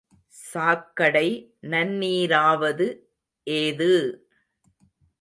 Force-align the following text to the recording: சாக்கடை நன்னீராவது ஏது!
சாக்கடை 0.45 1.27
நன்னீராவது 1.65 2.87
ஏது! 3.47 3.91